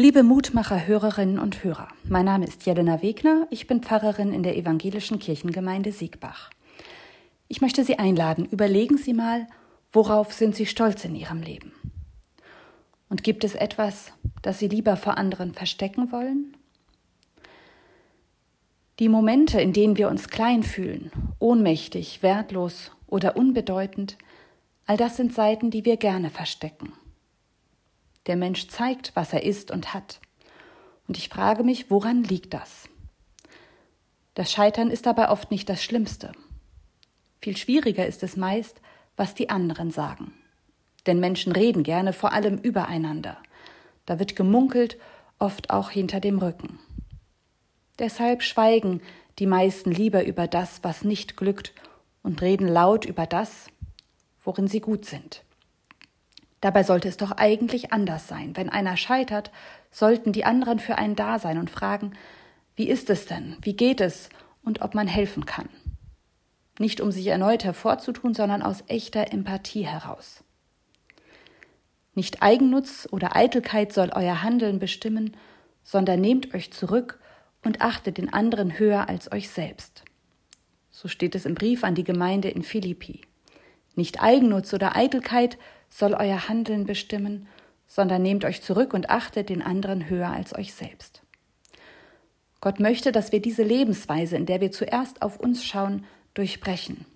Liebe 0.00 0.22
Mutmacher-Hörerinnen 0.22 1.40
und 1.40 1.64
Hörer, 1.64 1.88
mein 2.04 2.24
Name 2.24 2.46
ist 2.46 2.64
Jelena 2.64 3.02
Wegner, 3.02 3.48
ich 3.50 3.66
bin 3.66 3.82
Pfarrerin 3.82 4.32
in 4.32 4.44
der 4.44 4.56
evangelischen 4.56 5.18
Kirchengemeinde 5.18 5.90
Siegbach. 5.90 6.50
Ich 7.48 7.60
möchte 7.60 7.82
Sie 7.82 7.98
einladen, 7.98 8.44
überlegen 8.44 8.96
Sie 8.96 9.12
mal, 9.12 9.48
worauf 9.90 10.32
sind 10.32 10.54
Sie 10.54 10.66
stolz 10.66 11.04
in 11.04 11.16
Ihrem 11.16 11.42
Leben? 11.42 11.72
Und 13.08 13.24
gibt 13.24 13.42
es 13.42 13.56
etwas, 13.56 14.12
das 14.40 14.60
Sie 14.60 14.68
lieber 14.68 14.96
vor 14.96 15.18
anderen 15.18 15.52
verstecken 15.52 16.12
wollen? 16.12 16.56
Die 19.00 19.08
Momente, 19.08 19.60
in 19.60 19.72
denen 19.72 19.98
wir 19.98 20.10
uns 20.10 20.28
klein 20.28 20.62
fühlen, 20.62 21.10
ohnmächtig, 21.40 22.22
wertlos 22.22 22.92
oder 23.08 23.36
unbedeutend, 23.36 24.16
all 24.86 24.96
das 24.96 25.16
sind 25.16 25.34
Seiten, 25.34 25.72
die 25.72 25.84
wir 25.84 25.96
gerne 25.96 26.30
verstecken. 26.30 26.92
Der 28.26 28.36
Mensch 28.36 28.68
zeigt, 28.68 29.12
was 29.14 29.32
er 29.32 29.42
ist 29.42 29.70
und 29.70 29.94
hat. 29.94 30.20
Und 31.06 31.16
ich 31.16 31.28
frage 31.28 31.64
mich, 31.64 31.90
woran 31.90 32.22
liegt 32.22 32.52
das? 32.54 32.88
Das 34.34 34.52
Scheitern 34.52 34.90
ist 34.90 35.06
dabei 35.06 35.30
oft 35.30 35.50
nicht 35.50 35.68
das 35.68 35.82
Schlimmste. 35.82 36.32
Viel 37.40 37.56
schwieriger 37.56 38.06
ist 38.06 38.22
es 38.22 38.36
meist, 38.36 38.80
was 39.16 39.34
die 39.34 39.50
anderen 39.50 39.90
sagen. 39.90 40.32
Denn 41.06 41.20
Menschen 41.20 41.52
reden 41.52 41.82
gerne 41.82 42.12
vor 42.12 42.32
allem 42.32 42.58
übereinander. 42.58 43.38
Da 44.06 44.18
wird 44.18 44.36
gemunkelt, 44.36 44.98
oft 45.38 45.70
auch 45.70 45.90
hinter 45.90 46.20
dem 46.20 46.38
Rücken. 46.38 46.78
Deshalb 47.98 48.42
schweigen 48.42 49.00
die 49.38 49.46
meisten 49.46 49.90
lieber 49.90 50.24
über 50.24 50.46
das, 50.46 50.82
was 50.82 51.04
nicht 51.04 51.36
glückt, 51.36 51.72
und 52.22 52.42
reden 52.42 52.68
laut 52.68 53.06
über 53.06 53.26
das, 53.26 53.66
worin 54.42 54.68
sie 54.68 54.80
gut 54.80 55.04
sind. 55.04 55.44
Dabei 56.60 56.82
sollte 56.82 57.08
es 57.08 57.16
doch 57.16 57.32
eigentlich 57.32 57.92
anders 57.92 58.26
sein. 58.26 58.56
Wenn 58.56 58.68
einer 58.68 58.96
scheitert, 58.96 59.50
sollten 59.90 60.32
die 60.32 60.44
anderen 60.44 60.80
für 60.80 60.98
einen 60.98 61.14
da 61.14 61.38
sein 61.38 61.58
und 61.58 61.70
fragen, 61.70 62.12
wie 62.74 62.88
ist 62.88 63.10
es 63.10 63.26
denn, 63.26 63.56
wie 63.62 63.74
geht 63.74 64.00
es 64.00 64.28
und 64.62 64.82
ob 64.82 64.94
man 64.94 65.06
helfen 65.06 65.46
kann. 65.46 65.68
Nicht 66.78 67.00
um 67.00 67.10
sich 67.10 67.26
erneut 67.26 67.64
hervorzutun, 67.64 68.34
sondern 68.34 68.62
aus 68.62 68.84
echter 68.86 69.32
Empathie 69.32 69.86
heraus. 69.86 70.44
Nicht 72.14 72.42
Eigennutz 72.42 73.08
oder 73.10 73.36
Eitelkeit 73.36 73.92
soll 73.92 74.10
euer 74.14 74.42
Handeln 74.42 74.78
bestimmen, 74.78 75.36
sondern 75.84 76.20
nehmt 76.20 76.54
euch 76.54 76.72
zurück 76.72 77.20
und 77.64 77.80
achtet 77.80 78.18
den 78.18 78.32
anderen 78.32 78.78
höher 78.78 79.08
als 79.08 79.30
euch 79.30 79.50
selbst. 79.50 80.04
So 80.90 81.08
steht 81.08 81.34
es 81.34 81.46
im 81.46 81.54
Brief 81.54 81.84
an 81.84 81.94
die 81.94 82.04
Gemeinde 82.04 82.48
in 82.48 82.62
Philippi. 82.62 83.20
Nicht 83.94 84.20
Eigennutz 84.20 84.74
oder 84.74 84.96
Eitelkeit 84.96 85.58
soll 85.88 86.14
euer 86.14 86.48
Handeln 86.48 86.84
bestimmen, 86.84 87.48
sondern 87.86 88.22
nehmt 88.22 88.44
euch 88.44 88.62
zurück 88.62 88.94
und 88.94 89.10
achtet 89.10 89.48
den 89.48 89.62
anderen 89.62 90.08
höher 90.08 90.30
als 90.30 90.54
euch 90.54 90.74
selbst. 90.74 91.22
Gott 92.60 92.80
möchte, 92.80 93.12
dass 93.12 93.32
wir 93.32 93.40
diese 93.40 93.62
Lebensweise, 93.62 94.36
in 94.36 94.46
der 94.46 94.60
wir 94.60 94.72
zuerst 94.72 95.22
auf 95.22 95.38
uns 95.38 95.64
schauen, 95.64 96.04
durchbrechen. 96.34 97.06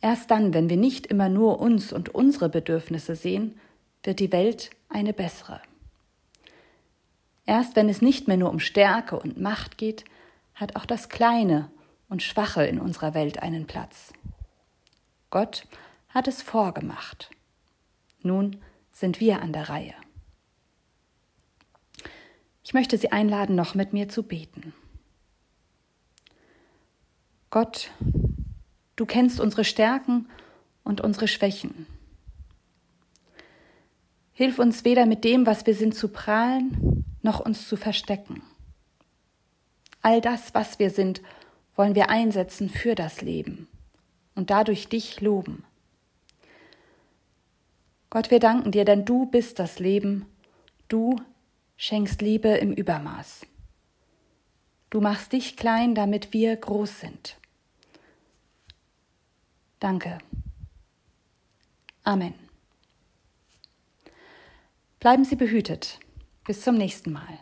Erst 0.00 0.30
dann, 0.30 0.54
wenn 0.54 0.68
wir 0.68 0.76
nicht 0.76 1.06
immer 1.06 1.28
nur 1.28 1.60
uns 1.60 1.92
und 1.92 2.14
unsere 2.14 2.48
Bedürfnisse 2.48 3.14
sehen, 3.14 3.60
wird 4.02 4.18
die 4.18 4.32
Welt 4.32 4.70
eine 4.88 5.12
bessere. 5.12 5.60
Erst 7.46 7.76
wenn 7.76 7.88
es 7.88 8.02
nicht 8.02 8.28
mehr 8.28 8.36
nur 8.36 8.50
um 8.50 8.60
Stärke 8.60 9.18
und 9.18 9.40
Macht 9.40 9.78
geht, 9.78 10.04
hat 10.54 10.76
auch 10.76 10.86
das 10.86 11.08
Kleine 11.08 11.70
und 12.08 12.22
Schwache 12.22 12.64
in 12.64 12.80
unserer 12.80 13.14
Welt 13.14 13.42
einen 13.42 13.66
Platz. 13.66 14.12
Gott 15.30 15.66
hat 16.10 16.28
es 16.28 16.42
vorgemacht. 16.42 17.30
Nun 18.22 18.56
sind 18.92 19.20
wir 19.20 19.40
an 19.40 19.52
der 19.52 19.68
Reihe. 19.68 19.94
Ich 22.62 22.74
möchte 22.74 22.98
Sie 22.98 23.10
einladen, 23.10 23.56
noch 23.56 23.74
mit 23.74 23.92
mir 23.92 24.08
zu 24.08 24.22
beten. 24.22 24.74
Gott, 27.48 27.90
du 28.94 29.06
kennst 29.06 29.40
unsere 29.40 29.64
Stärken 29.64 30.28
und 30.84 31.00
unsere 31.00 31.26
Schwächen. 31.26 31.86
Hilf 34.32 34.58
uns 34.58 34.84
weder 34.84 35.06
mit 35.06 35.24
dem, 35.24 35.46
was 35.46 35.66
wir 35.66 35.74
sind, 35.74 35.94
zu 35.94 36.08
prahlen, 36.08 37.04
noch 37.22 37.40
uns 37.40 37.66
zu 37.66 37.76
verstecken. 37.76 38.42
All 40.02 40.20
das, 40.20 40.54
was 40.54 40.78
wir 40.78 40.90
sind, 40.90 41.20
wollen 41.76 41.94
wir 41.94 42.08
einsetzen 42.08 42.70
für 42.70 42.94
das 42.94 43.20
Leben 43.20 43.68
und 44.34 44.50
dadurch 44.50 44.88
dich 44.88 45.20
loben. 45.20 45.64
Gott, 48.10 48.32
wir 48.32 48.40
danken 48.40 48.72
dir, 48.72 48.84
denn 48.84 49.04
du 49.04 49.26
bist 49.26 49.60
das 49.60 49.78
Leben, 49.78 50.26
du 50.88 51.16
schenkst 51.76 52.20
Liebe 52.20 52.48
im 52.48 52.72
Übermaß. 52.72 53.46
Du 54.90 55.00
machst 55.00 55.32
dich 55.32 55.56
klein, 55.56 55.94
damit 55.94 56.32
wir 56.32 56.56
groß 56.56 57.00
sind. 57.00 57.36
Danke. 59.78 60.18
Amen. 62.02 62.34
Bleiben 64.98 65.24
Sie 65.24 65.36
behütet. 65.36 66.00
Bis 66.44 66.62
zum 66.62 66.74
nächsten 66.76 67.12
Mal. 67.12 67.38